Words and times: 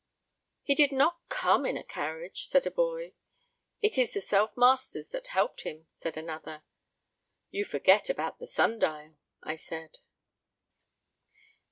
"He 0.63 0.73
did 0.73 0.91
not 0.91 1.19
come 1.29 1.63
in 1.63 1.77
a 1.77 1.83
carriage," 1.83 2.47
said 2.47 2.65
a 2.65 2.71
boy. 2.71 3.13
"It 3.83 3.99
is 3.99 4.11
the 4.15 4.19
Self 4.19 4.57
Masters 4.57 5.09
that 5.09 5.27
helped 5.27 5.61
him," 5.61 5.85
said 5.91 6.17
another. 6.17 6.63
"You 7.51 7.65
forget 7.65 8.09
about 8.09 8.39
the 8.39 8.47
Sun 8.47 8.79
dial," 8.79 9.17
I 9.43 9.53
said. 9.53 9.99